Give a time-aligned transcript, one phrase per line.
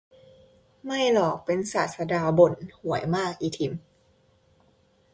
[0.85, 3.73] ไม่หรอก เป็นศาสดาบ่น ห่วยมากอีทิม